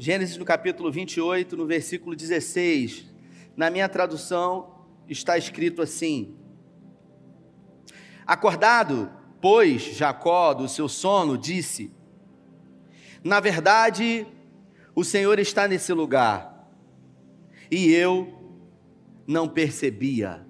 [0.00, 3.04] Gênesis no capítulo 28, no versículo 16.
[3.56, 6.36] Na minha tradução está escrito assim:
[8.24, 11.92] Acordado, pois, Jacó do seu sono, disse:
[13.24, 14.24] Na verdade,
[14.94, 16.70] o Senhor está nesse lugar,
[17.68, 18.32] e eu
[19.26, 20.46] não percebia.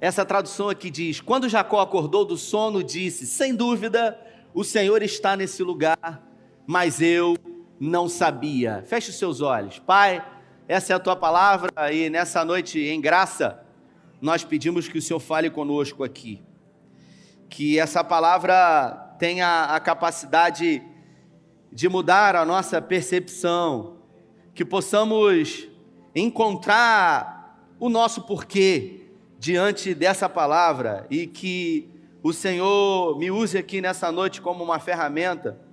[0.00, 4.20] Essa tradução aqui diz: Quando Jacó acordou do sono, disse: Sem dúvida,
[4.52, 6.28] o Senhor está nesse lugar,
[6.66, 7.57] mas eu não
[8.08, 8.82] sabia.
[8.86, 9.78] Feche os seus olhos.
[9.78, 10.24] Pai,
[10.66, 13.64] essa é a tua palavra e nessa noite, em graça,
[14.20, 16.42] nós pedimos que o Senhor fale conosco aqui.
[17.48, 20.82] Que essa palavra tenha a capacidade
[21.72, 23.98] de mudar a nossa percepção,
[24.54, 25.68] que possamos
[26.14, 29.06] encontrar o nosso porquê
[29.38, 31.88] diante dessa palavra e que
[32.22, 35.67] o Senhor me use aqui nessa noite como uma ferramenta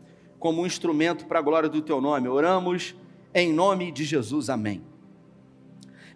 [0.45, 2.27] como um instrumento para a glória do teu nome.
[2.27, 2.93] Oramos
[3.33, 4.83] em nome de Jesus, amém.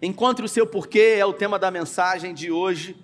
[0.00, 2.96] Encontre o seu porquê é o tema da mensagem de hoje.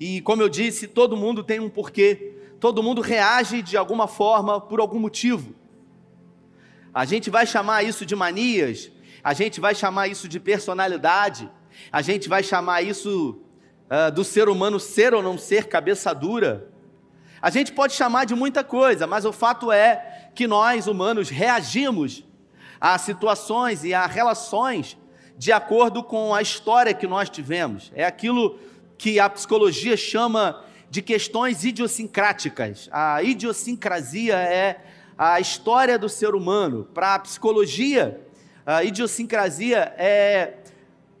[0.00, 2.32] E como eu disse, todo mundo tem um porquê.
[2.58, 5.54] Todo mundo reage de alguma forma por algum motivo.
[6.94, 8.90] A gente vai chamar isso de manias,
[9.22, 11.46] a gente vai chamar isso de personalidade,
[11.92, 13.38] a gente vai chamar isso
[13.90, 16.70] uh, do ser humano ser ou não ser cabeça dura.
[17.42, 22.24] A gente pode chamar de muita coisa, mas o fato é que nós, humanos, reagimos
[22.80, 24.96] a situações e a relações
[25.36, 27.90] de acordo com a história que nós tivemos.
[27.94, 28.58] É aquilo
[28.96, 32.88] que a psicologia chama de questões idiosincráticas.
[32.92, 34.80] A idiosincrasia é
[35.18, 36.88] a história do ser humano.
[36.94, 38.20] Para a psicologia,
[38.64, 40.54] a idiosincrasia é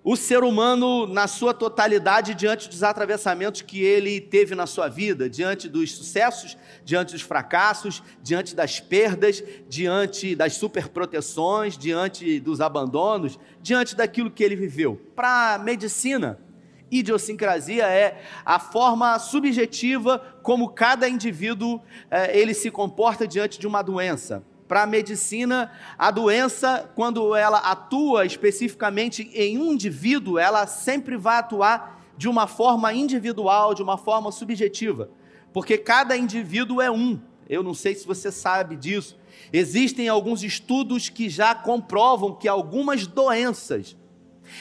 [0.04, 5.30] o ser humano na sua totalidade diante dos atravessamentos que ele teve na sua vida,
[5.30, 13.38] diante dos sucessos, diante dos fracassos, diante das perdas, diante das superproteções, diante dos abandonos,
[13.62, 15.00] diante daquilo que ele viveu.
[15.16, 16.38] Para a medicina,
[16.90, 23.80] idiosincrasia é a forma subjetiva como cada indivíduo eh, ele se comporta diante de uma
[23.80, 31.16] doença para a medicina, a doença, quando ela atua especificamente em um indivíduo, ela sempre
[31.16, 35.10] vai atuar de uma forma individual, de uma forma subjetiva,
[35.52, 37.20] porque cada indivíduo é um.
[37.48, 39.16] Eu não sei se você sabe disso.
[39.52, 43.96] Existem alguns estudos que já comprovam que algumas doenças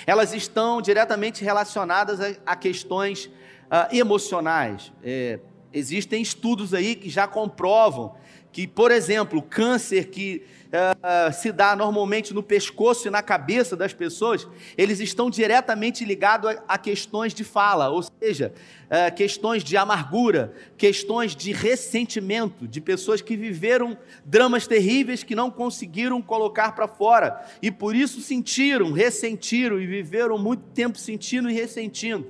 [0.05, 4.93] elas estão diretamente relacionadas a, a questões uh, emocionais.
[5.03, 5.39] É,
[5.73, 8.13] existem estudos aí que já comprovam
[8.53, 13.93] que, por exemplo, câncer que uh, se dá normalmente no pescoço e na cabeça das
[13.93, 14.47] pessoas,
[14.77, 18.53] eles estão diretamente ligados a, a questões de fala, ou seja,
[18.85, 25.49] uh, questões de amargura, questões de ressentimento, de pessoas que viveram dramas terríveis que não
[25.49, 31.53] conseguiram colocar para fora e por isso sentiram, ressentiram e viveram muito tempo sentindo e
[31.53, 32.27] ressentindo.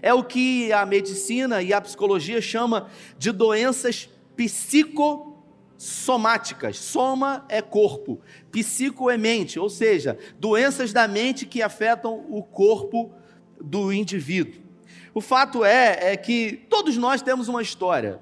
[0.00, 5.27] É o que a medicina e a psicologia chama de doenças psico
[5.78, 6.76] somáticas.
[6.76, 13.12] Soma é corpo, psico é mente, ou seja, doenças da mente que afetam o corpo
[13.60, 14.60] do indivíduo.
[15.14, 18.20] O fato é, é que todos nós temos uma história.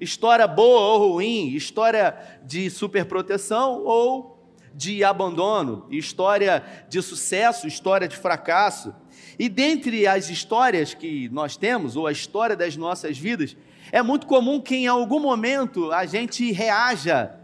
[0.00, 4.34] História boa ou ruim, história de superproteção ou
[4.74, 8.92] de abandono, história de sucesso, história de fracasso.
[9.38, 13.56] E dentre as histórias que nós temos, ou a história das nossas vidas,
[13.92, 17.34] é muito comum que em algum momento a gente reaja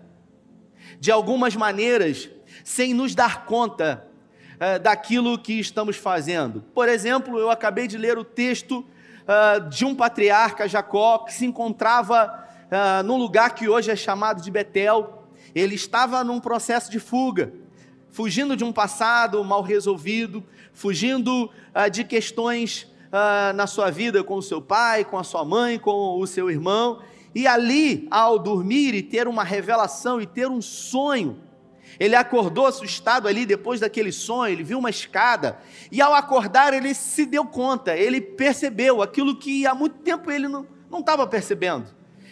[0.99, 2.29] de algumas maneiras
[2.65, 4.07] sem nos dar conta
[4.57, 6.63] uh, daquilo que estamos fazendo.
[6.75, 11.47] Por exemplo, eu acabei de ler o texto uh, de um patriarca, Jacó, que se
[11.47, 15.27] encontrava uh, num lugar que hoje é chamado de Betel.
[15.55, 17.53] Ele estava num processo de fuga,
[18.11, 21.51] fugindo de um passado mal resolvido, fugindo
[21.93, 26.19] de questões ah, na sua vida com o seu pai, com a sua mãe, com
[26.19, 27.01] o seu irmão,
[27.35, 31.39] e ali, ao dormir e ter uma revelação e ter um sonho,
[31.99, 35.59] ele acordou assustado ali depois daquele sonho, ele viu uma escada,
[35.91, 40.49] e ao acordar ele se deu conta, ele percebeu aquilo que há muito tempo ele
[40.49, 40.67] não
[40.99, 41.87] estava percebendo.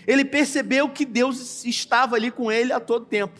[0.07, 3.39] Ele percebeu que Deus estava ali com ele a todo tempo.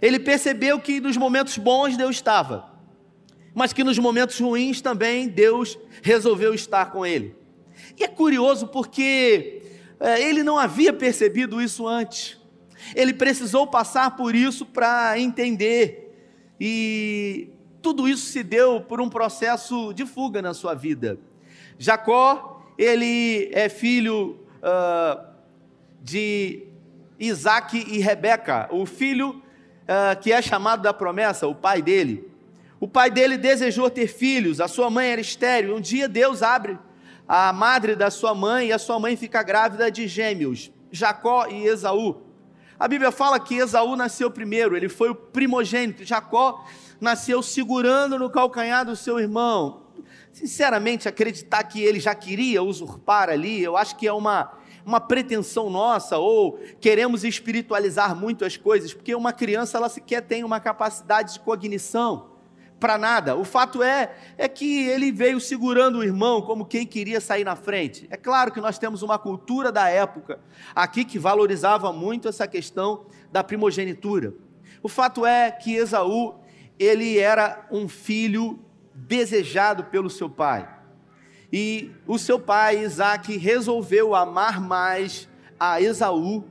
[0.00, 2.71] Ele percebeu que nos momentos bons Deus estava
[3.54, 7.34] mas que nos momentos ruins também Deus resolveu estar com ele.
[7.98, 9.62] E é curioso porque
[10.00, 12.40] é, ele não havia percebido isso antes.
[12.94, 16.12] Ele precisou passar por isso para entender.
[16.60, 17.50] E
[17.80, 21.18] tudo isso se deu por um processo de fuga na sua vida.
[21.78, 25.24] Jacó, ele é filho uh,
[26.00, 26.64] de
[27.18, 32.31] Isaac e Rebeca, o filho uh, que é chamado da promessa, o pai dele,
[32.82, 35.76] o pai dele desejou ter filhos, a sua mãe era estéril.
[35.76, 36.76] Um dia Deus abre
[37.28, 41.64] a madre da sua mãe e a sua mãe fica grávida de gêmeos, Jacó e
[41.64, 42.22] Esaú.
[42.76, 46.04] A Bíblia fala que Esaú nasceu primeiro, ele foi o primogênito.
[46.04, 46.66] Jacó
[47.00, 49.84] nasceu segurando no calcanhar do seu irmão.
[50.32, 55.70] Sinceramente, acreditar que ele já queria usurpar ali, eu acho que é uma, uma pretensão
[55.70, 61.34] nossa, ou queremos espiritualizar muito as coisas, porque uma criança ela sequer tem uma capacidade
[61.34, 62.31] de cognição
[62.82, 63.36] para nada.
[63.36, 67.54] O fato é é que ele veio segurando o irmão como quem queria sair na
[67.54, 68.08] frente.
[68.10, 70.40] É claro que nós temos uma cultura da época
[70.74, 74.34] aqui que valorizava muito essa questão da primogenitura.
[74.82, 76.34] O fato é que Esaú,
[76.76, 78.58] ele era um filho
[78.92, 80.68] desejado pelo seu pai.
[81.52, 85.28] E o seu pai, Isaac, resolveu amar mais
[85.60, 86.42] a Esaú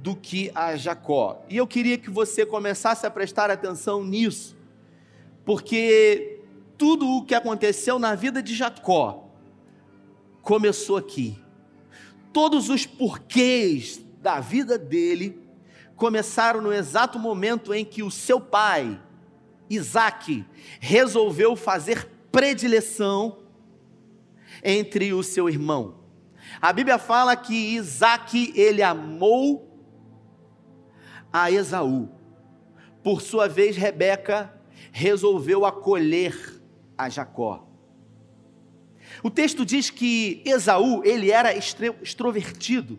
[0.00, 1.44] do que a Jacó.
[1.48, 4.60] E eu queria que você começasse a prestar atenção nisso
[5.44, 6.40] porque
[6.78, 9.28] tudo o que aconteceu na vida de Jacó
[10.42, 11.38] começou aqui.
[12.32, 15.40] Todos os porquês da vida dele
[15.96, 19.00] começaram no exato momento em que o seu pai,
[19.68, 20.44] Isaac,
[20.80, 23.38] resolveu fazer predileção
[24.64, 26.02] entre o seu irmão.
[26.60, 29.68] A Bíblia fala que Isaac ele amou
[31.32, 32.08] a Esaú.
[33.02, 34.52] Por sua vez, Rebeca
[34.92, 36.62] resolveu acolher
[36.96, 37.66] a Jacó.
[39.22, 42.98] O texto diz que Esaú, ele era extrovertido,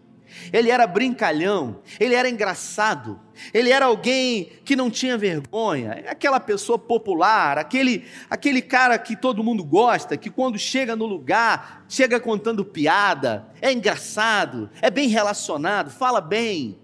[0.52, 3.20] ele era brincalhão, ele era engraçado,
[3.54, 9.44] ele era alguém que não tinha vergonha, aquela pessoa popular, aquele, aquele cara que todo
[9.44, 15.92] mundo gosta, que quando chega no lugar, chega contando piada, é engraçado, é bem relacionado,
[15.92, 16.80] fala bem.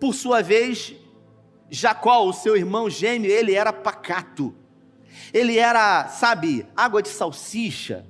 [0.00, 0.94] Por sua vez,
[1.74, 4.54] Jacó, o seu irmão gêmeo, ele era pacato.
[5.32, 8.04] Ele era, sabe, água de salsicha.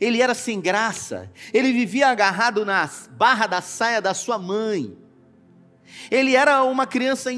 [0.00, 1.28] Ele era sem graça.
[1.52, 4.96] Ele vivia agarrado na barra da saia da sua mãe.
[6.08, 7.30] Ele era uma criança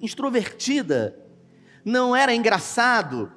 [0.00, 1.16] extrovertida.
[1.84, 3.30] Não era engraçado.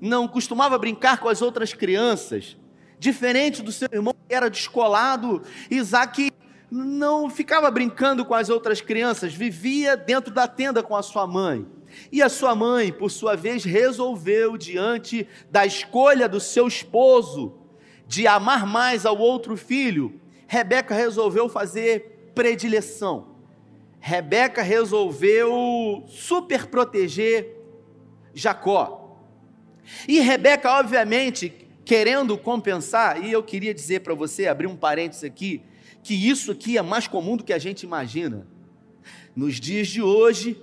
[0.00, 2.56] Não costumava brincar com as outras crianças.
[2.96, 6.30] Diferente do seu irmão que era descolado, Isaac
[6.72, 11.66] não ficava brincando com as outras crianças, vivia dentro da tenda com a sua mãe.
[12.10, 17.58] E a sua mãe, por sua vez, resolveu, diante da escolha do seu esposo,
[18.06, 23.36] de amar mais ao outro filho, Rebeca resolveu fazer predileção.
[24.00, 27.54] Rebeca resolveu super proteger
[28.32, 29.18] Jacó.
[30.08, 31.52] E Rebeca, obviamente,
[31.84, 35.62] querendo compensar, e eu queria dizer para você, abrir um parênteses aqui,
[36.02, 38.46] que isso aqui é mais comum do que a gente imagina.
[39.34, 40.60] Nos dias de hoje,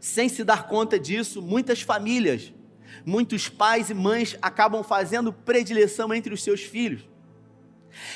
[0.00, 2.52] sem se dar conta disso, muitas famílias,
[3.04, 7.02] muitos pais e mães acabam fazendo predileção entre os seus filhos.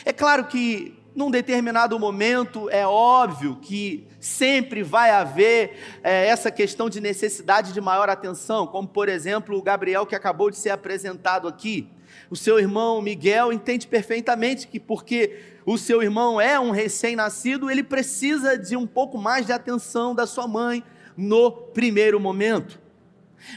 [0.04, 6.90] É claro que num determinado momento é óbvio que sempre vai haver é, essa questão
[6.90, 11.46] de necessidade de maior atenção, como por exemplo o Gabriel que acabou de ser apresentado
[11.46, 11.88] aqui.
[12.30, 17.82] O seu irmão Miguel entende perfeitamente que porque o seu irmão é um recém-nascido, ele
[17.82, 20.82] precisa de um pouco mais de atenção da sua mãe
[21.16, 22.80] no primeiro momento.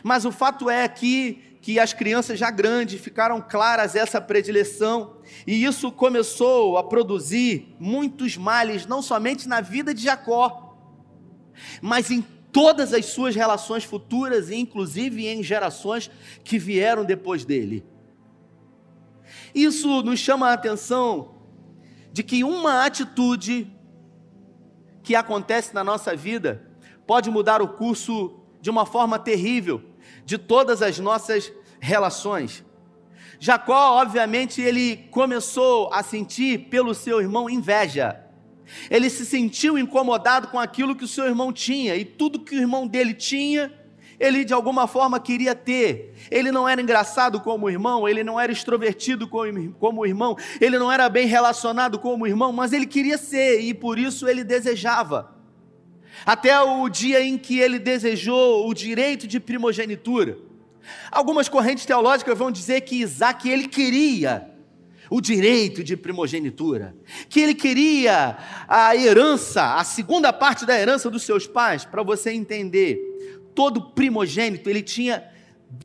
[0.03, 5.63] Mas o fato é que, que as crianças já grandes ficaram claras essa predileção, e
[5.63, 10.77] isso começou a produzir muitos males, não somente na vida de Jacó,
[11.81, 12.21] mas em
[12.51, 16.09] todas as suas relações futuras, e inclusive em gerações
[16.43, 17.83] que vieram depois dele.
[19.53, 21.35] Isso nos chama a atenção
[22.11, 23.71] de que uma atitude
[25.03, 26.67] que acontece na nossa vida
[27.05, 29.81] pode mudar o curso de uma forma terrível
[30.25, 32.65] de todas as nossas relações.
[33.39, 38.23] Jacó, obviamente, ele começou a sentir pelo seu irmão inveja.
[38.89, 42.59] Ele se sentiu incomodado com aquilo que o seu irmão tinha e tudo que o
[42.59, 43.71] irmão dele tinha,
[44.19, 46.13] ele de alguma forma queria ter.
[46.31, 50.79] Ele não era engraçado como o irmão, ele não era extrovertido como o irmão, ele
[50.79, 54.43] não era bem relacionado como o irmão, mas ele queria ser e por isso ele
[54.43, 55.35] desejava.
[56.25, 60.37] Até o dia em que ele desejou o direito de primogenitura.
[61.11, 64.49] Algumas correntes teológicas vão dizer que Isaac ele queria
[65.09, 66.95] o direito de primogenitura,
[67.29, 72.31] que ele queria a herança, a segunda parte da herança dos seus pais, para você
[72.31, 73.06] entender
[73.57, 75.27] todo primogênito ele tinha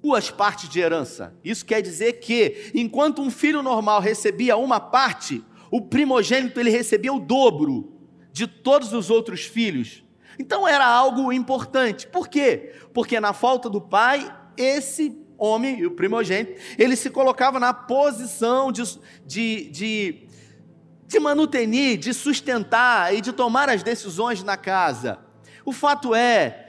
[0.03, 1.35] duas partes de herança.
[1.43, 7.11] Isso quer dizer que, enquanto um filho normal recebia uma parte, o primogênito ele recebia
[7.11, 7.99] o dobro
[8.31, 10.05] de todos os outros filhos.
[10.39, 12.07] Então era algo importante.
[12.07, 12.75] Por quê?
[12.93, 18.83] Porque na falta do pai, esse homem, o primogênito, ele se colocava na posição de,
[19.25, 20.29] de, de,
[21.07, 25.19] de manutenir, de sustentar e de tomar as decisões na casa.
[25.65, 26.62] O fato é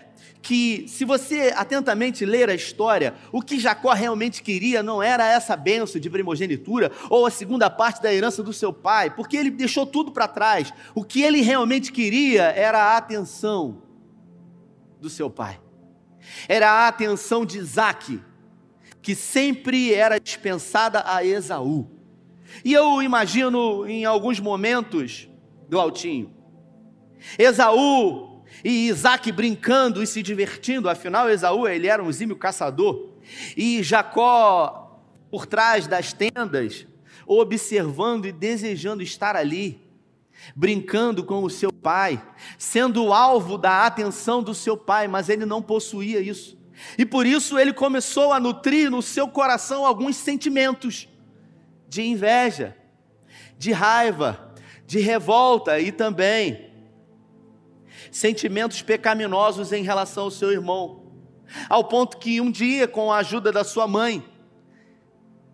[0.43, 5.55] que, se você atentamente ler a história, o que Jacó realmente queria não era essa
[5.55, 9.85] benção de primogenitura ou a segunda parte da herança do seu pai, porque ele deixou
[9.85, 10.73] tudo para trás.
[10.93, 13.83] O que ele realmente queria era a atenção
[14.99, 15.61] do seu pai,
[16.47, 18.21] era a atenção de Isaac,
[19.01, 21.89] que sempre era dispensada a Esaú.
[22.65, 25.29] E eu imagino em alguns momentos
[25.69, 26.33] do Altinho,
[27.39, 28.32] Esaú
[28.63, 33.09] e Isaac brincando e se divertindo, afinal Esaú ele era um exímio caçador,
[33.57, 36.85] e Jacó por trás das tendas,
[37.25, 39.81] observando e desejando estar ali,
[40.55, 42.21] brincando com o seu pai,
[42.57, 46.57] sendo alvo da atenção do seu pai, mas ele não possuía isso.
[46.97, 51.07] E por isso ele começou a nutrir no seu coração alguns sentimentos
[51.87, 52.75] de inveja,
[53.57, 54.53] de raiva,
[54.85, 56.72] de revolta e também
[58.11, 61.11] sentimentos pecaminosos em relação ao seu irmão,
[61.69, 64.23] ao ponto que um dia, com a ajuda da sua mãe,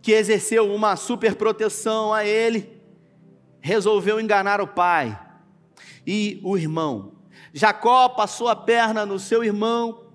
[0.01, 2.81] que exerceu uma superproteção a ele,
[3.59, 5.19] resolveu enganar o pai
[6.05, 7.13] e o irmão.
[7.53, 10.07] Jacó passou a perna no seu irmão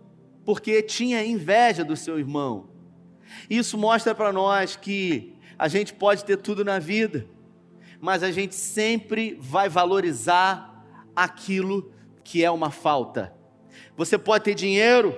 [0.45, 2.69] porque tinha inveja do seu irmão.
[3.49, 7.27] Isso mostra para nós que a gente pode ter tudo na vida,
[8.01, 11.93] mas a gente sempre vai valorizar aquilo
[12.25, 13.33] que é uma falta.
[13.97, 15.17] Você pode ter dinheiro,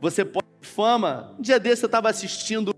[0.00, 1.36] você pode ter fama.
[1.38, 2.74] Um dia desse eu estava assistindo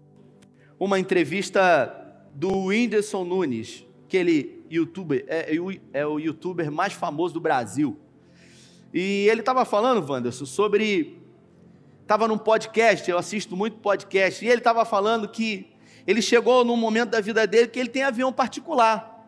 [0.78, 1.96] uma entrevista
[2.34, 5.58] do Whindersson Nunes, aquele youtuber, é, é,
[5.92, 7.98] é o youtuber mais famoso do Brasil.
[8.92, 11.18] E ele estava falando, Wanderson, sobre.
[12.02, 15.72] Estava num podcast, eu assisto muito podcast, e ele estava falando que
[16.06, 19.24] ele chegou num momento da vida dele que ele tem avião particular,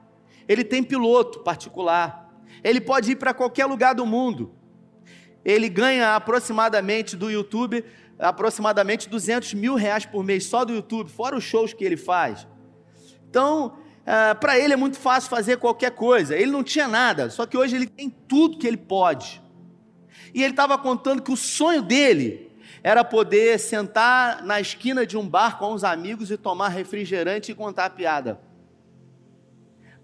[0.46, 2.23] ele tem piloto particular.
[2.62, 4.54] Ele pode ir para qualquer lugar do mundo.
[5.44, 7.84] Ele ganha aproximadamente do YouTube,
[8.18, 12.46] aproximadamente 200 mil reais por mês só do YouTube, fora os shows que ele faz.
[13.28, 16.36] Então, ah, para ele é muito fácil fazer qualquer coisa.
[16.36, 19.42] Ele não tinha nada, só que hoje ele tem tudo que ele pode.
[20.32, 22.50] E ele estava contando que o sonho dele
[22.82, 27.54] era poder sentar na esquina de um bar com os amigos e tomar refrigerante e
[27.54, 28.38] contar piada.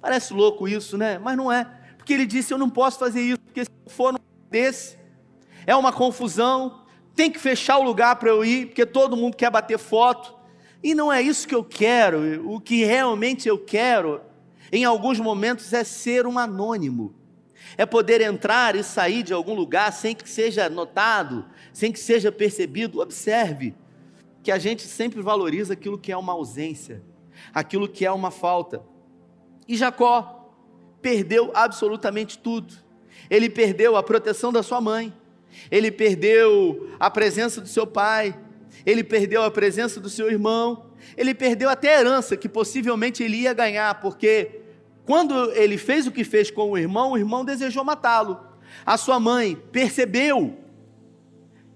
[0.00, 1.18] Parece louco isso, né?
[1.18, 1.66] Mas não é
[2.00, 4.18] porque ele disse: Eu não posso fazer isso, porque se for num
[4.50, 4.98] desse,
[5.66, 6.82] é uma confusão,
[7.14, 10.34] tem que fechar o lugar para eu ir, porque todo mundo quer bater foto.
[10.82, 12.50] E não é isso que eu quero.
[12.50, 14.22] O que realmente eu quero,
[14.72, 17.14] em alguns momentos, é ser um anônimo.
[17.76, 22.32] É poder entrar e sair de algum lugar sem que seja notado, sem que seja
[22.32, 23.00] percebido.
[23.00, 23.74] Observe
[24.42, 27.02] que a gente sempre valoriza aquilo que é uma ausência,
[27.52, 28.82] aquilo que é uma falta.
[29.68, 30.39] E Jacó,
[31.00, 32.74] perdeu absolutamente tudo.
[33.28, 35.12] Ele perdeu a proteção da sua mãe,
[35.70, 38.36] ele perdeu a presença do seu pai,
[38.84, 43.38] ele perdeu a presença do seu irmão, ele perdeu até a herança que possivelmente ele
[43.38, 44.60] ia ganhar, porque
[45.04, 48.38] quando ele fez o que fez com o irmão, o irmão desejou matá-lo.
[48.86, 50.56] A sua mãe percebeu,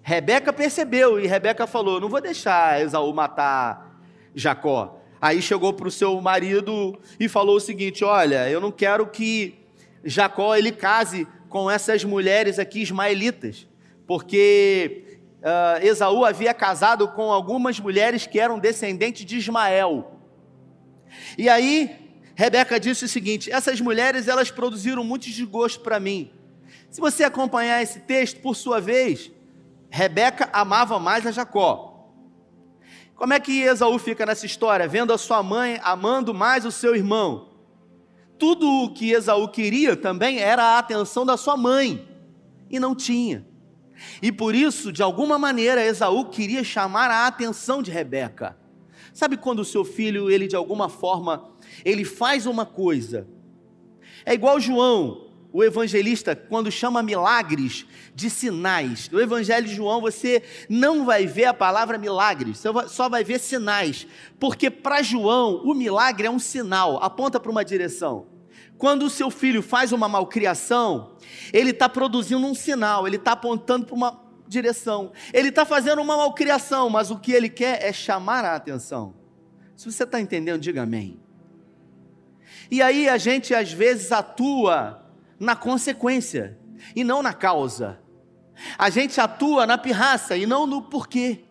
[0.02, 3.98] Rebeca percebeu, e Rebeca falou: Não vou deixar Esaú matar
[4.34, 5.00] Jacó.
[5.24, 9.54] Aí chegou para o seu marido e falou o seguinte: Olha, eu não quero que
[10.04, 13.66] Jacó ele case com essas mulheres aqui ismaelitas,
[14.06, 20.12] porque uh, Esaú havia casado com algumas mulheres que eram descendentes de Ismael.
[21.38, 26.30] E aí Rebeca disse o seguinte: essas mulheres elas produziram muito desgosto para mim.
[26.90, 29.32] Se você acompanhar esse texto, por sua vez,
[29.88, 31.93] Rebeca amava mais a Jacó.
[33.16, 34.88] Como é que Esaú fica nessa história?
[34.88, 37.48] Vendo a sua mãe amando mais o seu irmão.
[38.38, 42.08] Tudo o que Esaú queria também era a atenção da sua mãe,
[42.68, 43.46] e não tinha.
[44.20, 48.56] E por isso, de alguma maneira, Esaú queria chamar a atenção de Rebeca.
[49.12, 51.50] Sabe quando o seu filho, ele de alguma forma,
[51.84, 53.28] ele faz uma coisa.
[54.26, 55.23] É igual João,
[55.54, 61.44] o evangelista, quando chama milagres de sinais, no Evangelho de João você não vai ver
[61.44, 64.04] a palavra milagres, você só vai ver sinais,
[64.40, 68.26] porque para João o milagre é um sinal, aponta para uma direção.
[68.76, 71.12] Quando o seu filho faz uma malcriação,
[71.52, 76.16] ele está produzindo um sinal, ele está apontando para uma direção, ele está fazendo uma
[76.16, 79.14] malcriação, mas o que ele quer é chamar a atenção.
[79.76, 81.20] Se você está entendendo, diga amém.
[82.68, 85.03] E aí a gente às vezes atua
[85.38, 86.58] na consequência
[86.94, 88.00] e não na causa.
[88.78, 91.44] A gente atua na pirraça e não no porquê.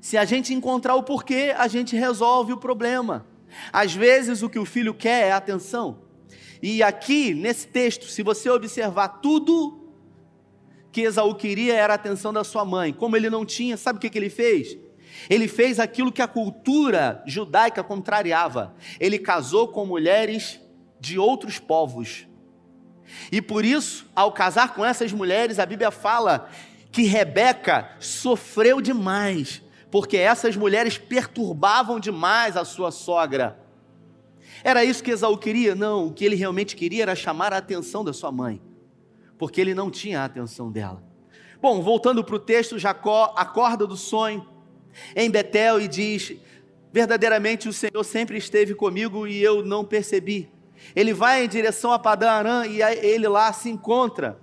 [0.00, 3.26] Se a gente encontrar o porquê, a gente resolve o problema.
[3.72, 6.02] Às vezes o que o filho quer é atenção.
[6.62, 9.84] E aqui, nesse texto, se você observar tudo
[10.94, 12.92] que Esaú queria era a atenção da sua mãe.
[12.92, 14.78] Como ele não tinha, sabe o que, que ele fez?
[15.28, 18.76] Ele fez aquilo que a cultura judaica contrariava.
[19.00, 20.60] Ele casou com mulheres
[21.00, 22.28] de outros povos.
[23.30, 26.48] E por isso, ao casar com essas mulheres, a Bíblia fala
[26.90, 33.58] que Rebeca sofreu demais, porque essas mulheres perturbavam demais a sua sogra.
[34.62, 35.74] Era isso que Esaú queria?
[35.74, 38.62] Não, o que ele realmente queria era chamar a atenção da sua mãe,
[39.36, 41.02] porque ele não tinha a atenção dela.
[41.60, 44.46] Bom, voltando para o texto, Jacó acorda do sonho
[45.16, 46.36] em Betel e diz:
[46.92, 50.53] Verdadeiramente o Senhor sempre esteve comigo e eu não percebi.
[50.94, 54.38] Ele vai em direção a Padã Arã e ele lá se encontra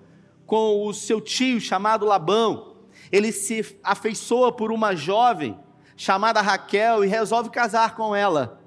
[0.46, 2.76] com o seu tio chamado Labão.
[3.12, 5.58] Ele se afeiçoa por uma jovem
[5.96, 8.60] chamada Raquel e resolve casar com ela.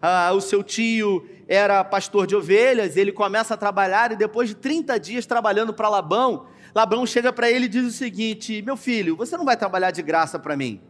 [0.00, 4.54] Ah, o seu tio era pastor de ovelhas, ele começa a trabalhar e depois de
[4.54, 9.16] 30 dias trabalhando para Labão, Labão chega para ele e diz o seguinte: Meu filho,
[9.16, 10.80] você não vai trabalhar de graça para mim.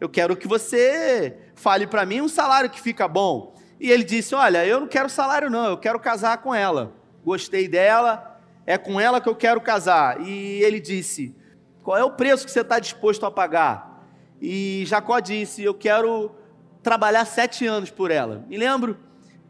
[0.00, 3.53] Eu quero que você fale para mim um salário que fica bom.
[3.80, 6.92] E ele disse: Olha, eu não quero salário, não, eu quero casar com ela.
[7.24, 10.20] Gostei dela, é com ela que eu quero casar.
[10.20, 11.34] E ele disse:
[11.82, 14.06] Qual é o preço que você está disposto a pagar?
[14.40, 16.34] E Jacó disse: Eu quero
[16.82, 18.44] trabalhar sete anos por ela.
[18.48, 18.98] Me lembro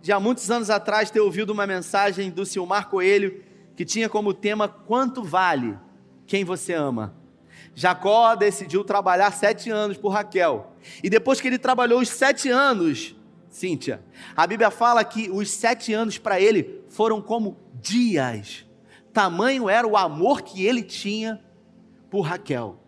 [0.01, 3.43] de há muitos anos atrás ter ouvido uma mensagem do Silmar Coelho
[3.75, 5.77] que tinha como tema Quanto vale
[6.27, 7.15] quem você ama?
[7.75, 10.73] Jacó decidiu trabalhar sete anos por Raquel.
[11.03, 13.17] E depois que ele trabalhou os sete anos,
[13.55, 14.03] Cíntia.
[14.37, 18.67] A Bíblia fala que os sete anos para ele foram como dias.
[19.13, 21.41] Tamanho era o amor que ele tinha
[22.11, 22.81] por Raquel.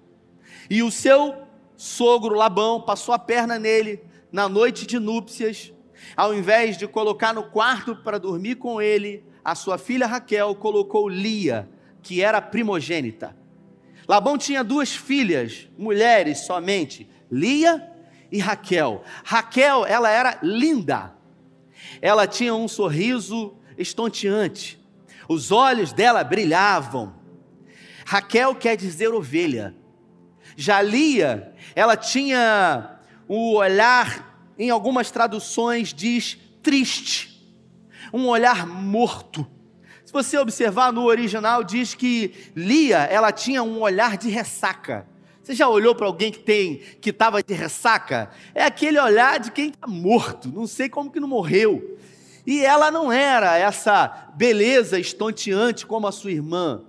[0.68, 1.36] E o seu
[1.76, 5.72] sogro Labão passou a perna nele na noite de núpcias.
[6.16, 11.08] Ao invés de colocar no quarto para dormir com ele, a sua filha Raquel colocou
[11.08, 11.70] Lia,
[12.02, 13.36] que era primogênita.
[14.08, 17.95] Labão tinha duas filhas, mulheres somente, Lia
[18.30, 19.04] e Raquel.
[19.24, 21.14] Raquel, ela era linda.
[22.00, 24.78] Ela tinha um sorriso estonteante.
[25.28, 27.14] Os olhos dela brilhavam.
[28.04, 29.74] Raquel quer dizer ovelha.
[30.56, 37.54] Jalia, ela tinha o olhar, em algumas traduções diz triste,
[38.12, 39.46] um olhar morto.
[40.04, 45.06] Se você observar no original diz que Lia, ela tinha um olhar de ressaca.
[45.46, 48.32] Você já olhou para alguém que tem que estava de ressaca?
[48.52, 51.96] É aquele olhar de quem está morto, não sei como que não morreu.
[52.44, 56.82] E ela não era essa beleza estonteante como a sua irmã.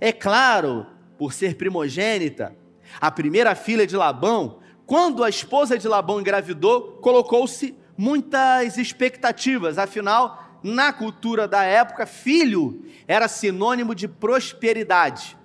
[0.00, 0.86] É claro,
[1.18, 2.56] por ser primogênita,
[3.00, 10.60] a primeira filha de Labão, quando a esposa de Labão engravidou, colocou-se muitas expectativas, afinal,
[10.62, 15.36] na cultura da época, filho era sinônimo de prosperidade.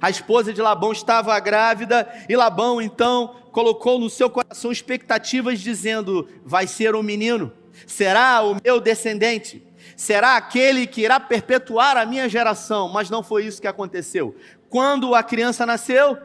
[0.00, 6.28] A esposa de Labão estava grávida e Labão então colocou no seu coração expectativas, dizendo:
[6.44, 7.52] Vai ser um menino,
[7.86, 9.66] será o meu descendente,
[9.96, 12.88] será aquele que irá perpetuar a minha geração.
[12.88, 14.34] Mas não foi isso que aconteceu.
[14.68, 16.18] Quando a criança nasceu,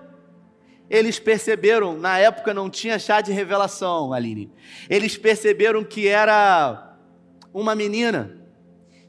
[0.90, 4.52] eles perceberam, na época não tinha chá de revelação, Aline.
[4.90, 6.98] Eles perceberam que era
[7.54, 8.36] uma menina.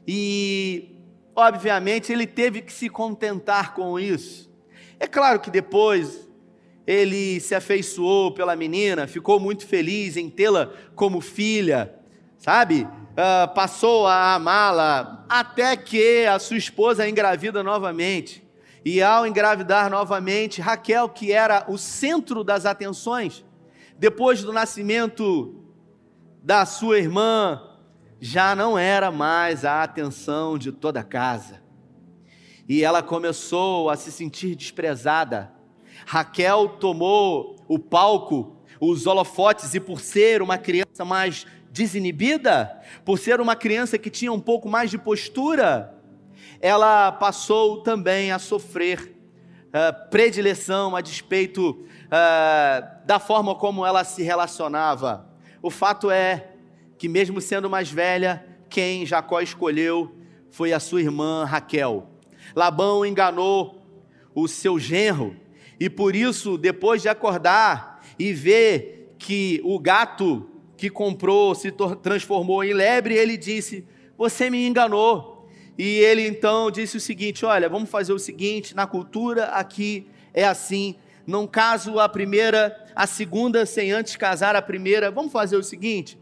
[0.07, 0.90] E,
[1.35, 4.51] obviamente, ele teve que se contentar com isso.
[4.99, 6.29] É claro que depois
[6.85, 11.95] ele se afeiçoou pela menina, ficou muito feliz em tê-la como filha,
[12.37, 12.83] sabe?
[12.83, 18.43] Uh, passou a amá-la até que a sua esposa engravida novamente.
[18.83, 23.45] E ao engravidar novamente, Raquel, que era o centro das atenções,
[23.97, 25.63] depois do nascimento
[26.41, 27.61] da sua irmã,
[28.21, 31.61] já não era mais a atenção de toda a casa
[32.71, 35.51] e ela começou a se sentir desprezada.
[36.05, 43.41] Raquel tomou o palco, os holofotes, e por ser uma criança mais desinibida, por ser
[43.41, 45.93] uma criança que tinha um pouco mais de postura,
[46.61, 49.17] ela passou também a sofrer
[49.67, 55.27] uh, predileção a despeito uh, da forma como ela se relacionava.
[55.61, 56.50] O fato é
[57.01, 60.15] que, mesmo sendo mais velha, quem Jacó escolheu
[60.51, 62.07] foi a sua irmã Raquel.
[62.55, 63.81] Labão enganou
[64.35, 65.35] o seu genro,
[65.79, 72.63] e por isso, depois de acordar e ver que o gato que comprou se transformou
[72.63, 73.83] em lebre, ele disse:
[74.15, 75.49] Você me enganou.
[75.75, 80.45] E ele então disse o seguinte: Olha, vamos fazer o seguinte, na cultura aqui é
[80.45, 80.93] assim,
[81.25, 85.09] não caso a primeira, a segunda sem antes casar a primeira.
[85.09, 86.20] Vamos fazer o seguinte: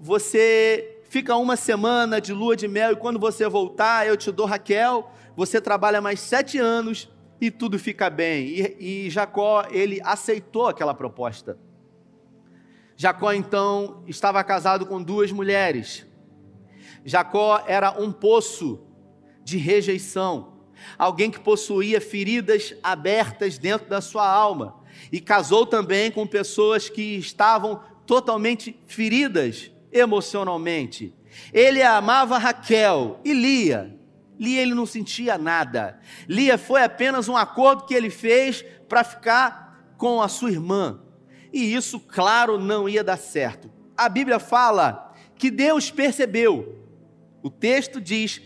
[0.00, 4.46] você fica uma semana de lua de mel e quando você voltar, eu te dou
[4.46, 7.08] Raquel, você trabalha mais sete anos
[7.40, 8.46] e tudo fica bem.
[8.46, 11.58] E, e Jacó, ele aceitou aquela proposta.
[12.96, 16.06] Jacó então estava casado com duas mulheres.
[17.04, 18.80] Jacó era um poço
[19.44, 20.58] de rejeição,
[20.98, 27.16] alguém que possuía feridas abertas dentro da sua alma e casou também com pessoas que
[27.16, 31.14] estavam totalmente feridas emocionalmente.
[31.52, 33.96] Ele amava Raquel e Lia.
[34.38, 35.98] Lia ele não sentia nada.
[36.28, 41.00] Lia foi apenas um acordo que ele fez para ficar com a sua irmã.
[41.52, 43.70] E isso, claro, não ia dar certo.
[43.96, 46.84] A Bíblia fala que Deus percebeu.
[47.42, 48.40] O texto diz: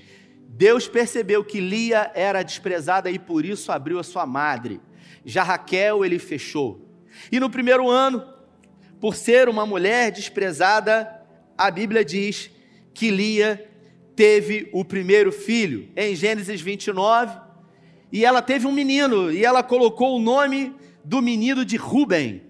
[0.48, 4.81] Deus percebeu que Lia era desprezada e por isso abriu a sua madre.
[5.24, 6.88] Já Raquel ele fechou.
[7.31, 8.26] E no primeiro ano,
[9.00, 11.21] por ser uma mulher desprezada,
[11.57, 12.51] a Bíblia diz
[12.95, 13.69] que Lia
[14.15, 17.41] teve o primeiro filho, em Gênesis 29,
[18.11, 22.43] e ela teve um menino, e ela colocou o nome do menino de Ruben,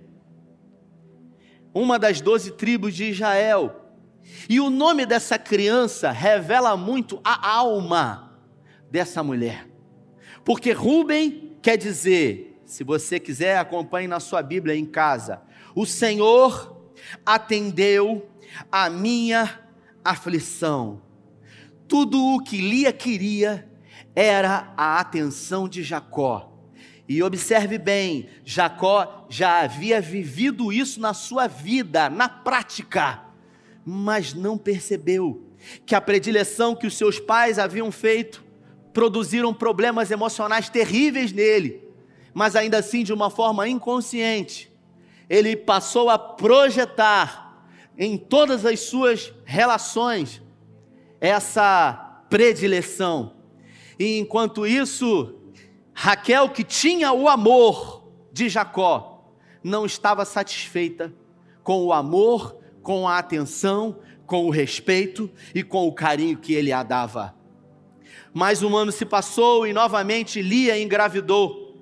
[1.72, 3.78] uma das doze tribos de Israel.
[4.48, 8.38] E o nome dessa criança revela muito a alma
[8.90, 9.66] dessa mulher,
[10.44, 15.40] porque Ruben quer dizer, se você quiser, acompanhe na sua Bíblia em casa,
[15.74, 16.92] o Senhor
[17.24, 18.28] atendeu
[18.70, 19.60] a minha
[20.04, 21.02] aflição.
[21.88, 23.68] Tudo o que Lia queria
[24.14, 26.52] era a atenção de Jacó.
[27.08, 33.22] E observe bem, Jacó já havia vivido isso na sua vida, na prática,
[33.84, 35.48] mas não percebeu
[35.84, 38.42] que a predileção que os seus pais haviam feito
[38.92, 41.82] produziram problemas emocionais terríveis nele,
[42.32, 44.70] mas ainda assim de uma forma inconsciente.
[45.28, 47.41] Ele passou a projetar
[48.04, 50.42] em todas as suas relações
[51.20, 53.34] essa predileção.
[53.96, 55.36] E enquanto isso,
[55.94, 59.24] Raquel, que tinha o amor de Jacó,
[59.62, 61.14] não estava satisfeita
[61.62, 66.72] com o amor, com a atenção, com o respeito e com o carinho que ele
[66.72, 67.36] a dava.
[68.34, 71.78] Mais um ano se passou e novamente Lia engravidou.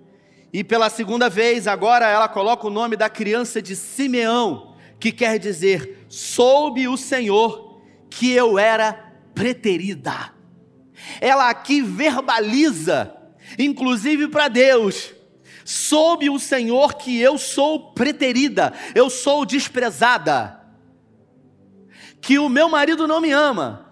[0.53, 5.39] E pela segunda vez, agora ela coloca o nome da criança de Simeão que quer
[5.39, 8.93] dizer: soube o Senhor que eu era
[9.33, 10.35] preterida.
[11.21, 13.17] Ela aqui verbaliza,
[13.57, 15.15] inclusive para Deus,
[15.65, 20.61] soube o Senhor que eu sou preterida, eu sou desprezada,
[22.21, 23.87] que o meu marido não me ama,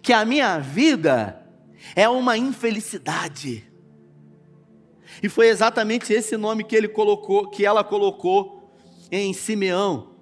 [0.00, 1.46] que a minha vida
[1.94, 3.70] é uma infelicidade.
[5.22, 8.74] E foi exatamente esse nome que ele colocou, que ela colocou
[9.10, 10.13] em Simeão.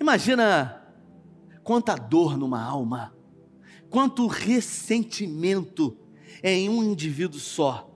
[0.00, 0.82] Imagina
[1.62, 3.14] quanta dor numa alma,
[3.88, 5.96] quanto ressentimento
[6.42, 7.88] em um indivíduo só.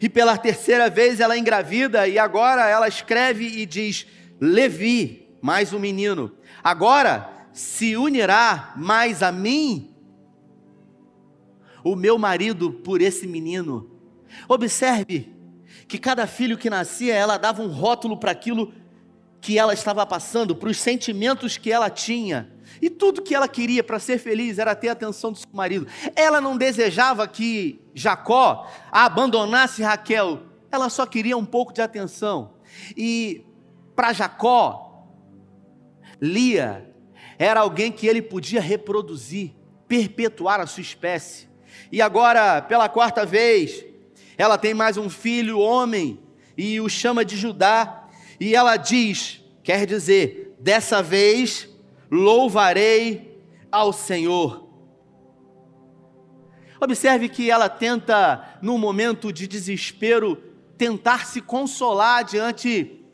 [0.00, 4.06] E pela terceira vez ela engravida e agora ela escreve e diz:
[4.40, 9.94] Levi, mais um menino, agora se unirá mais a mim,
[11.84, 13.90] o meu marido, por esse menino.
[14.48, 15.34] Observe
[15.88, 18.72] que cada filho que nascia, ela dava um rótulo para aquilo
[19.42, 22.48] que ela estava passando, para os sentimentos que ela tinha.
[22.80, 25.86] E tudo que ela queria para ser feliz era ter a atenção do seu marido.
[26.14, 32.54] Ela não desejava que Jacó abandonasse Raquel, ela só queria um pouco de atenção.
[32.96, 33.44] E
[33.94, 35.08] para Jacó,
[36.20, 36.88] Lia
[37.36, 39.50] era alguém que ele podia reproduzir,
[39.88, 41.48] perpetuar a sua espécie.
[41.90, 43.84] E agora, pela quarta vez,
[44.38, 46.20] ela tem mais um filho, homem,
[46.56, 48.01] e o chama de Judá.
[48.42, 51.68] E ela diz: quer dizer, dessa vez
[52.10, 54.68] louvarei ao Senhor.
[56.80, 60.34] Observe que ela tenta, num momento de desespero,
[60.76, 63.04] tentar se consolar diante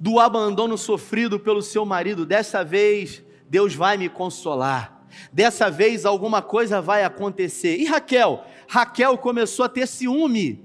[0.00, 2.24] do abandono sofrido pelo seu marido.
[2.24, 5.06] Dessa vez, Deus vai me consolar.
[5.30, 7.76] Dessa vez, alguma coisa vai acontecer.
[7.76, 8.42] E Raquel?
[8.66, 10.64] Raquel começou a ter ciúme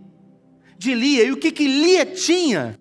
[0.77, 1.25] de Lia.
[1.25, 2.78] E o que, que Lia tinha?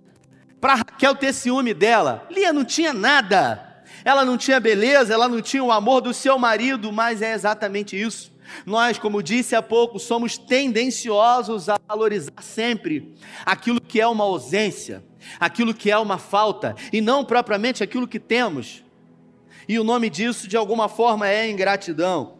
[0.60, 2.26] Para Raquel ter ciúme dela.
[2.30, 3.64] Lia não tinha nada.
[4.04, 8.00] Ela não tinha beleza, ela não tinha o amor do seu marido, mas é exatamente
[8.00, 8.32] isso.
[8.64, 15.04] Nós, como disse há pouco, somos tendenciosos a valorizar sempre aquilo que é uma ausência,
[15.38, 18.82] aquilo que é uma falta, e não propriamente aquilo que temos.
[19.68, 22.38] E o nome disso, de alguma forma, é ingratidão.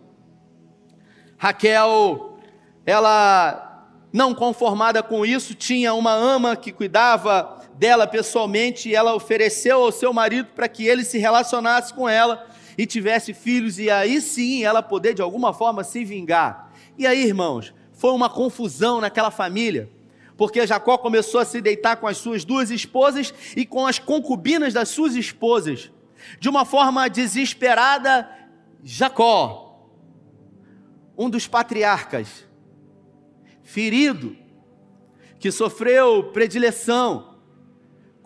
[1.37, 2.39] Raquel,
[2.87, 9.93] ela não conformada com isso, tinha uma ama que cuidava dela pessoalmente ela ofereceu ao
[9.93, 12.45] seu marido para que ele se relacionasse com ela
[12.77, 16.73] e tivesse filhos e aí sim ela poder de alguma forma se vingar.
[16.99, 19.89] E aí, irmãos, foi uma confusão naquela família,
[20.37, 24.75] porque Jacó começou a se deitar com as suas duas esposas e com as concubinas
[24.75, 25.91] das suas esposas.
[26.41, 28.29] De uma forma desesperada,
[28.83, 29.89] Jacó,
[31.17, 32.45] um dos patriarcas,
[33.63, 34.37] ferido,
[35.39, 37.38] que sofreu predileção,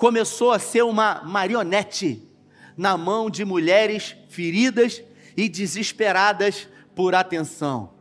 [0.02, 2.28] começou a ser uma marionete
[2.76, 5.00] na mão de mulheres feridas
[5.36, 7.92] e desesperadas por atenção.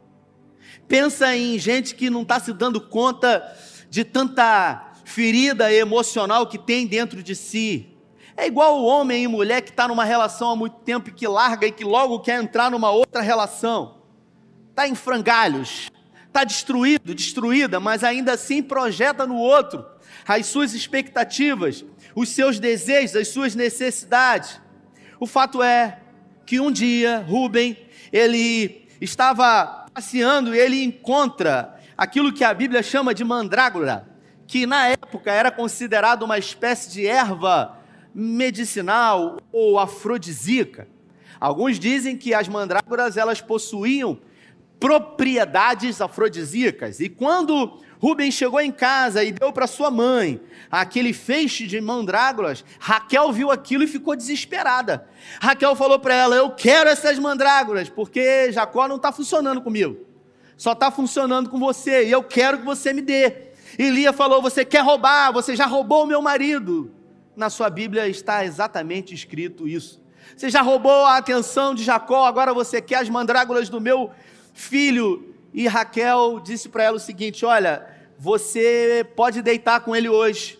[0.87, 3.55] Pensa em gente que não está se dando conta
[3.87, 7.95] de tanta ferida emocional que tem dentro de si.
[8.35, 11.27] É igual o homem e mulher que está numa relação há muito tempo e que
[11.27, 14.01] larga e que logo quer entrar numa outra relação.
[14.71, 15.91] Está em frangalhos,
[16.25, 19.85] está destruído, destruída, mas ainda assim projeta no outro
[20.27, 21.83] as suas expectativas,
[22.15, 24.59] os seus desejos, as suas necessidades.
[25.19, 25.99] O fato é
[26.45, 27.77] que um dia Rubem,
[28.11, 34.07] ele estava passeando e ele encontra aquilo que a Bíblia chama de mandrágora,
[34.47, 37.77] que na época era considerado uma espécie de erva
[38.13, 40.87] medicinal ou afrodisíaca.
[41.39, 44.19] Alguns dizem que as mandrágoras elas possuíam
[44.79, 46.99] propriedades afrodisíacas.
[46.99, 52.65] E quando Rubem chegou em casa e deu para sua mãe aquele feixe de mandrágoras,
[52.79, 55.07] Raquel viu aquilo e ficou desesperada.
[55.39, 59.99] Raquel falou para ela: Eu quero essas mandrágoras, porque Jacó não está funcionando comigo,
[60.57, 63.51] só está funcionando com você, e eu quero que você me dê.
[63.77, 66.91] E Lia falou: Você quer roubar, você já roubou o meu marido.
[67.35, 70.01] Na sua Bíblia está exatamente escrito isso.
[70.35, 74.09] Você já roubou a atenção de Jacó, agora você quer as mandrágoras do meu
[74.53, 75.35] filho.
[75.53, 77.90] E Raquel disse para ela o seguinte: Olha,
[78.23, 80.59] você pode deitar com ele hoje,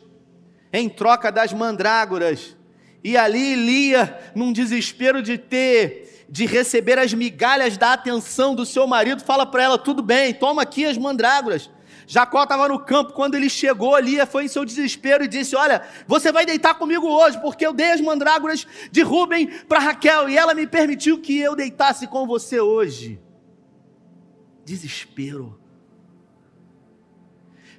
[0.73, 2.57] em troca das mandrágoras.
[3.03, 8.87] E ali Lia, num desespero de ter, de receber as migalhas da atenção do seu
[8.87, 11.69] marido, fala para ela: Tudo bem, toma aqui as mandrágoras.
[12.07, 15.83] Jacó estava no campo, quando ele chegou, Lia foi em seu desespero e disse: Olha,
[16.07, 20.35] você vai deitar comigo hoje, porque eu dei as mandrágoras de Rubem para Raquel e
[20.35, 23.21] ela me permitiu que eu deitasse com você hoje
[24.65, 25.61] desespero.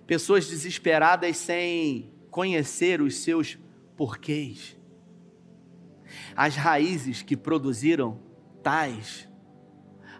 [0.06, 3.58] Pessoas desesperadas sem conhecer os seus
[3.96, 4.76] porquês.
[6.36, 8.20] As raízes que produziram
[8.62, 9.28] tais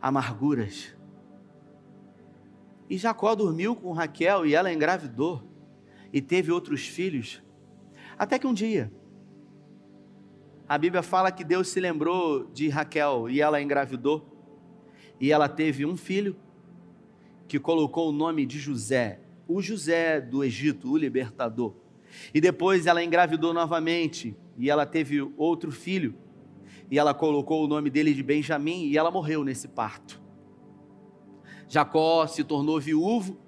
[0.00, 0.94] amarguras.
[2.88, 5.48] E Jacó dormiu com Raquel e ela engravidou
[6.12, 7.42] e teve outros filhos.
[8.18, 8.92] Até que um dia,
[10.68, 14.28] a Bíblia fala que Deus se lembrou de Raquel e ela engravidou.
[15.20, 16.36] E ela teve um filho
[17.46, 19.20] que colocou o nome de José,
[19.54, 21.74] o José do Egito, o libertador.
[22.32, 26.14] E depois ela engravidou novamente e ela teve outro filho.
[26.90, 30.20] E ela colocou o nome dele de Benjamim e ela morreu nesse parto.
[31.68, 33.40] Jacó se tornou viúvo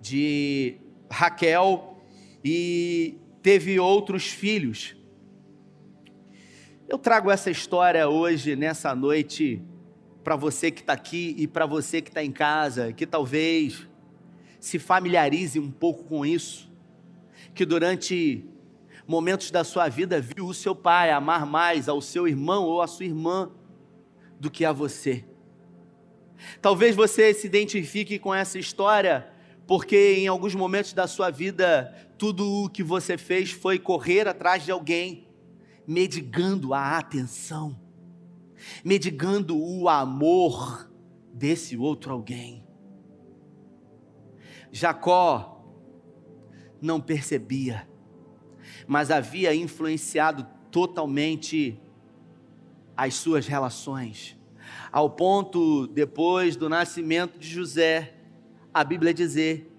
[0.00, 0.78] de
[1.10, 1.98] Raquel
[2.42, 4.96] e teve outros filhos.
[6.88, 9.62] Eu trago essa história hoje, nessa noite,
[10.22, 13.86] para você que está aqui e para você que está em casa, que talvez
[14.66, 16.70] se familiarize um pouco com isso,
[17.54, 18.44] que durante
[19.06, 22.86] momentos da sua vida viu o seu pai amar mais ao seu irmão ou à
[22.86, 23.50] sua irmã
[24.40, 25.24] do que a você.
[26.60, 29.30] Talvez você se identifique com essa história,
[29.66, 34.64] porque em alguns momentos da sua vida, tudo o que você fez foi correr atrás
[34.64, 35.28] de alguém,
[35.86, 37.86] medigando a atenção
[38.84, 40.90] medigando o amor
[41.32, 42.65] desse outro alguém.
[44.72, 45.64] Jacó
[46.80, 47.88] não percebia,
[48.86, 51.80] mas havia influenciado totalmente
[52.96, 54.36] as suas relações,
[54.90, 58.14] ao ponto, depois do nascimento de José,
[58.72, 59.70] a Bíblia dizer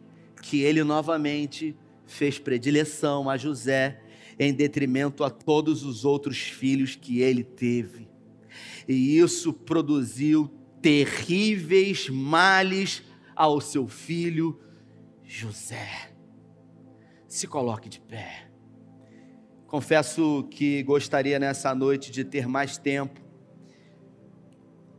[0.42, 4.02] que ele novamente fez predileção a José
[4.40, 8.08] em detrimento a todos os outros filhos que ele teve.
[8.88, 13.04] E isso produziu terríveis males
[13.36, 14.60] ao seu filho
[15.28, 16.10] José.
[17.28, 18.50] Se coloque de pé.
[19.68, 23.20] Confesso que gostaria nessa noite de ter mais tempo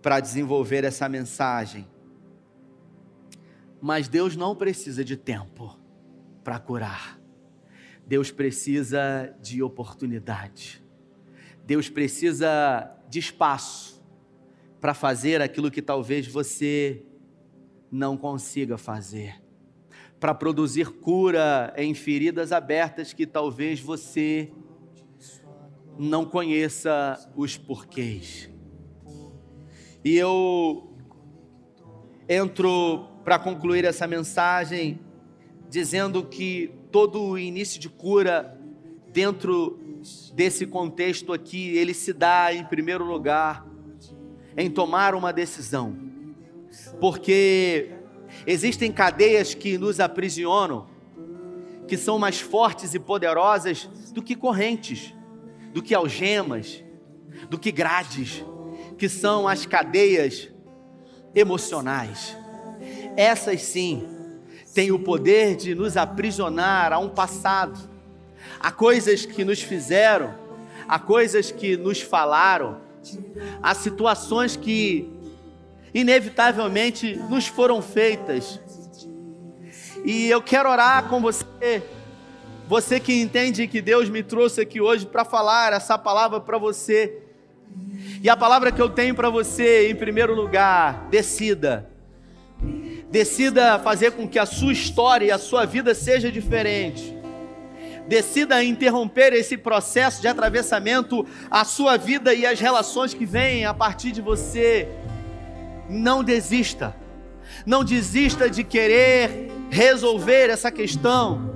[0.03, 1.89] para desenvolver essa mensagem.
[3.81, 5.79] Mas Deus não precisa de tempo
[6.45, 7.19] para curar.
[8.07, 10.85] Deus precisa de oportunidade.
[11.65, 14.05] Deus precisa de espaço
[14.79, 17.03] para fazer aquilo que talvez você
[17.91, 19.48] não consiga fazer.
[20.21, 24.51] Para produzir cura em feridas abertas que talvez você
[25.99, 28.51] não conheça os porquês.
[30.05, 30.93] E eu
[32.29, 35.01] entro para concluir essa mensagem
[35.69, 38.59] dizendo que todo o início de cura
[39.13, 39.79] dentro
[40.35, 43.67] desse contexto aqui, ele se dá em primeiro lugar
[44.57, 45.97] em tomar uma decisão.
[47.01, 47.91] Porque
[48.47, 50.87] existem cadeias que nos aprisionam,
[51.87, 55.15] que são mais fortes e poderosas do que correntes,
[55.73, 56.83] do que algemas,
[57.49, 58.45] do que grades,
[58.97, 60.49] que são as cadeias
[61.35, 62.37] emocionais.
[63.17, 64.07] Essas sim
[64.75, 67.79] têm o poder de nos aprisionar a um passado,
[68.61, 70.35] a coisas que nos fizeram,
[70.87, 72.81] a coisas que nos falaram,
[73.63, 75.18] a situações que
[75.95, 78.61] inevitavelmente nos foram feitas.
[80.05, 81.83] E eu quero orar com você,
[82.67, 87.23] você que entende que Deus me trouxe aqui hoje para falar essa palavra para você.
[88.23, 91.89] E a palavra que eu tenho para você, em primeiro lugar, decida.
[93.11, 97.17] Decida fazer com que a sua história e a sua vida seja diferente.
[98.07, 103.75] Decida interromper esse processo de atravessamento, a sua vida e as relações que vêm a
[103.75, 104.89] partir de você.
[105.89, 106.95] Não desista.
[107.65, 111.51] Não desista de querer resolver essa questão.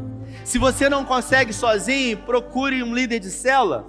[0.44, 3.86] Se você não consegue sozinho, procure um líder de célula.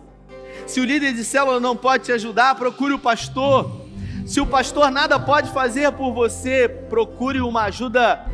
[0.67, 3.83] Se o líder de célula não pode te ajudar, procure o pastor.
[4.25, 8.25] Se o pastor nada pode fazer por você, procure uma ajuda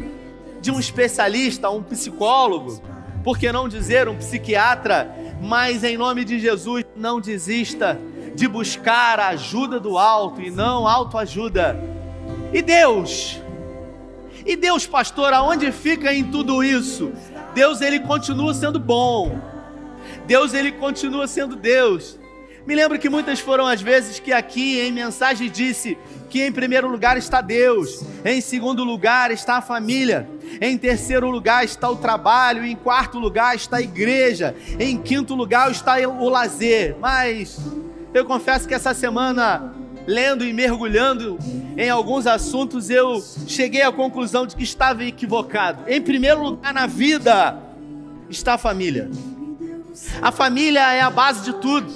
[0.61, 2.81] de um especialista, um psicólogo,
[3.23, 5.13] por que não dizer um psiquiatra?
[5.41, 7.99] Mas em nome de Jesus, não desista
[8.35, 11.98] de buscar a ajuda do alto e não autoajuda.
[12.53, 13.39] E Deus?
[14.45, 17.11] E Deus, pastor, aonde fica em tudo isso?
[17.53, 19.39] Deus ele continua sendo bom.
[20.25, 22.17] Deus ele continua sendo Deus.
[22.65, 25.97] Me lembro que muitas foram as vezes que aqui em mensagem disse
[26.29, 30.29] que em primeiro lugar está Deus, em segundo lugar está a família,
[30.61, 35.71] em terceiro lugar está o trabalho, em quarto lugar está a igreja, em quinto lugar
[35.71, 36.95] está o lazer.
[36.99, 37.59] Mas
[38.13, 39.73] eu confesso que essa semana,
[40.09, 41.37] lendo e mergulhando
[41.77, 45.83] em alguns assuntos, eu cheguei à conclusão de que estava equivocado.
[45.87, 47.61] Em primeiro lugar na vida
[48.27, 49.07] está a família.
[50.19, 51.93] A família é a base de tudo.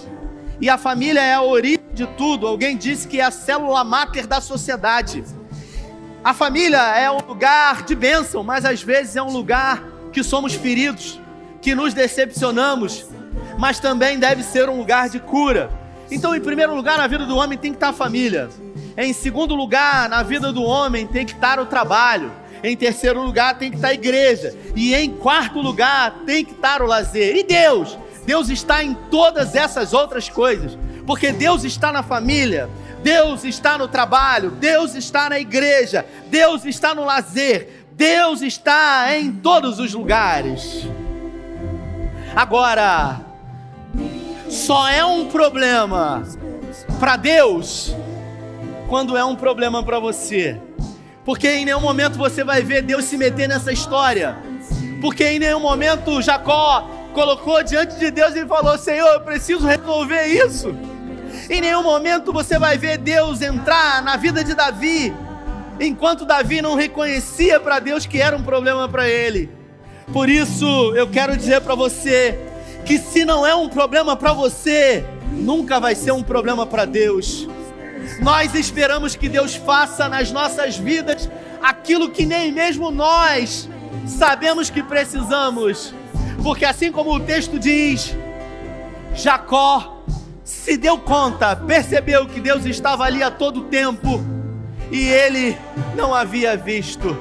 [0.62, 2.45] E a família é a origem de tudo.
[2.45, 5.23] Alguém disse que é a célula máter da sociedade.
[6.23, 10.54] A família é um lugar de bênção, mas às vezes é um lugar que somos
[10.54, 11.19] feridos,
[11.63, 13.08] que nos decepcionamos,
[13.58, 15.83] mas também deve ser um lugar de cura.
[16.13, 18.47] Então, em primeiro lugar, na vida do homem tem que estar a família.
[18.95, 22.32] Em segundo lugar, na vida do homem tem que estar o trabalho.
[22.63, 24.56] Em terceiro lugar, tem que estar a igreja.
[24.76, 27.36] E em quarto lugar, tem que estar o lazer.
[27.36, 27.97] E Deus?
[28.28, 32.69] Deus está em todas essas outras coisas, porque Deus está na família,
[33.02, 39.32] Deus está no trabalho, Deus está na igreja, Deus está no lazer, Deus está em
[39.32, 40.88] todos os lugares.
[42.36, 43.33] Agora,
[44.53, 46.23] só é um problema
[46.99, 47.93] para Deus
[48.87, 50.59] quando é um problema para você.
[51.25, 54.37] Porque em nenhum momento você vai ver Deus se meter nessa história.
[55.01, 60.27] Porque em nenhum momento Jacó colocou diante de Deus e falou: Senhor, eu preciso resolver
[60.27, 60.75] isso.
[61.49, 65.13] Em nenhum momento você vai ver Deus entrar na vida de Davi,
[65.79, 69.49] enquanto Davi não reconhecia para Deus que era um problema para ele.
[70.11, 72.52] Por isso, eu quero dizer para você
[72.86, 77.48] que se não é um problema para você, nunca vai ser um problema para Deus.
[78.19, 81.30] Nós esperamos que Deus faça nas nossas vidas
[81.62, 83.69] aquilo que nem mesmo nós
[84.06, 85.93] sabemos que precisamos.
[86.43, 88.15] Porque assim como o texto diz,
[89.15, 90.04] Jacó
[90.43, 94.22] se deu conta, percebeu que Deus estava ali a todo tempo
[94.91, 95.58] e ele
[95.96, 97.17] não havia visto.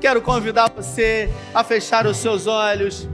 [0.00, 3.08] Quero convidar você a fechar os seus olhos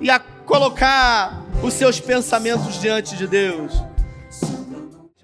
[0.00, 3.72] e a colocar os seus pensamentos diante de Deus.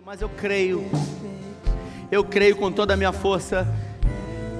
[0.04, 0.84] Mas eu creio,
[2.10, 3.66] eu creio com toda a minha força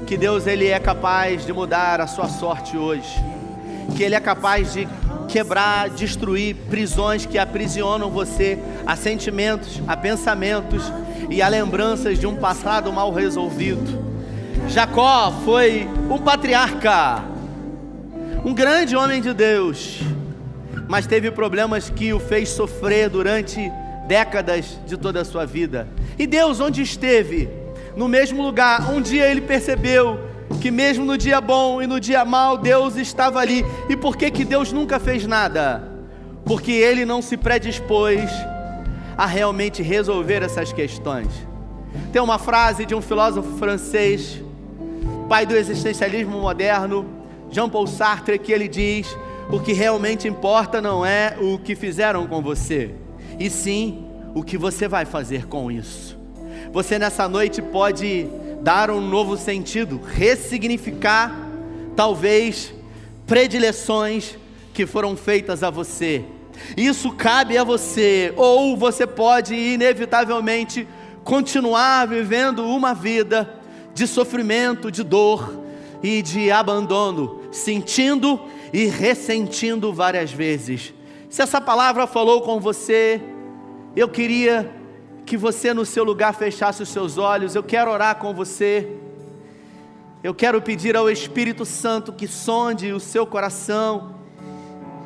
[0.07, 3.23] que Deus ele é capaz de mudar a sua sorte hoje,
[3.97, 4.89] que ele é capaz de
[5.29, 10.85] quebrar, destruir prisões que aprisionam você a sentimentos, a pensamentos
[11.29, 14.01] e a lembranças de um passado mal resolvido.
[14.69, 17.23] Jacó foi um patriarca,
[18.45, 20.01] um grande homem de Deus,
[20.93, 23.59] mas teve problemas que o fez sofrer durante
[24.07, 25.89] décadas de toda a sua vida.
[26.19, 27.49] E Deus, onde esteve?
[27.97, 30.21] No mesmo lugar, um dia ele percebeu
[30.61, 33.65] que mesmo no dia bom e no dia mal, Deus estava ali.
[33.89, 35.83] E por que que Deus nunca fez nada?
[36.45, 38.31] Porque ele não se predispôs
[39.17, 41.29] a realmente resolver essas questões.
[42.13, 44.43] Tem uma frase de um filósofo francês,
[45.27, 47.07] pai do existencialismo moderno,
[47.51, 49.17] Jean-Paul Sartre, que ele diz:
[49.51, 52.95] "O que realmente importa não é o que fizeram com você,
[53.39, 56.19] e sim o que você vai fazer com isso."
[56.73, 58.27] Você nessa noite pode
[58.63, 61.37] dar um novo sentido, ressignificar
[61.95, 62.73] talvez
[63.27, 64.37] predileções
[64.73, 66.25] que foram feitas a você.
[66.77, 70.87] Isso cabe a você, ou você pode inevitavelmente
[71.25, 73.53] continuar vivendo uma vida
[73.95, 75.61] de sofrimento, de dor
[76.03, 78.41] e de abandono, sentindo
[78.73, 80.95] e ressentindo várias vezes.
[81.29, 83.21] Se essa palavra falou com você,
[83.95, 84.71] eu queria
[85.25, 87.55] que você no seu lugar fechasse os seus olhos.
[87.55, 88.89] Eu quero orar com você.
[90.23, 94.15] Eu quero pedir ao Espírito Santo que sonde o seu coração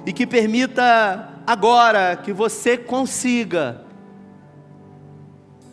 [0.05, 3.85] e que permita agora que você consiga,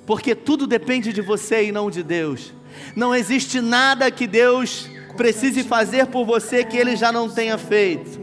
[0.05, 2.53] porque tudo depende de você e não de Deus.
[2.95, 8.21] Não existe nada que Deus precise fazer por você que Ele já não tenha feito.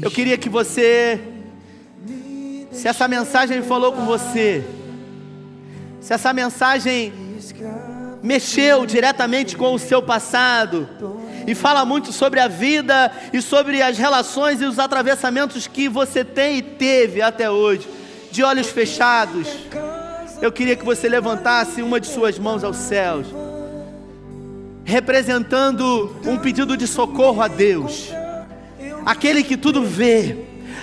[0.00, 1.20] Eu queria que você
[2.70, 4.64] se essa mensagem falou com você,
[6.00, 7.12] se essa mensagem
[8.22, 10.88] mexeu diretamente com o seu passado,
[11.46, 16.22] e fala muito sobre a vida e sobre as relações e os atravessamentos que você
[16.22, 17.88] tem e teve até hoje,
[18.30, 19.48] de olhos fechados.
[20.40, 23.26] Eu queria que você levantasse uma de suas mãos aos céus,
[24.84, 28.10] representando um pedido de socorro a Deus,
[29.04, 30.36] aquele que tudo vê,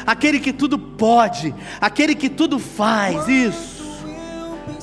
[0.05, 3.75] aquele que tudo pode, aquele que tudo faz, isso.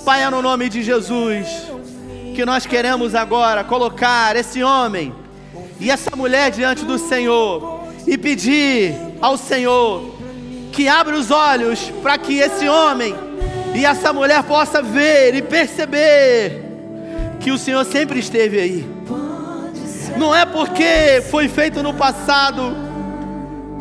[0.05, 1.47] Pai, é no nome de Jesus,
[2.35, 5.14] que nós queremos agora colocar esse homem
[5.79, 10.12] e essa mulher diante do Senhor e pedir ao Senhor
[10.73, 13.14] que abra os olhos para que esse homem
[13.75, 16.62] e essa mulher possa ver e perceber
[17.41, 18.89] que o Senhor sempre esteve aí.
[20.16, 22.77] Não é porque foi feito no passado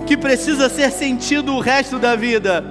[0.06, 2.64] que precisa ser sentido o resto da vida.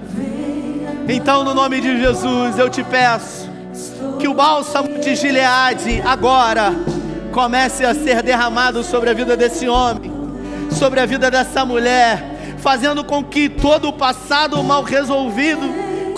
[1.09, 3.49] Então, no nome de Jesus, eu te peço
[4.19, 6.73] que o bálsamo de Gileade agora
[7.33, 10.13] comece a ser derramado sobre a vida desse homem,
[10.71, 12.23] sobre a vida dessa mulher,
[12.59, 15.63] fazendo com que todo o passado mal resolvido,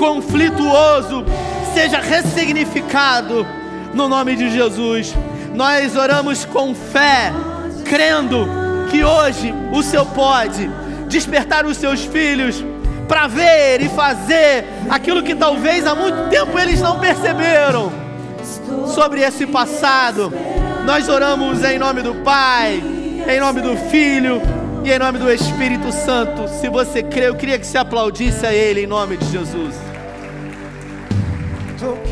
[0.03, 1.25] conflituoso,
[1.73, 3.47] seja ressignificado
[3.95, 5.15] no nome de Jesus.
[5.55, 7.33] Nós oramos com fé,
[7.85, 8.49] crendo
[8.91, 10.69] que hoje o Senhor pode
[11.07, 12.65] despertar os seus filhos
[13.07, 17.93] para ver e fazer aquilo que talvez há muito tempo eles não perceberam
[18.93, 20.33] sobre esse passado.
[20.85, 22.83] Nós oramos em nome do Pai,
[23.29, 24.43] em nome do Filho
[24.83, 26.49] e em nome do Espírito Santo.
[26.49, 29.92] Se você crê, eu queria que se aplaudisse a Ele em nome de Jesus.
[31.83, 32.12] so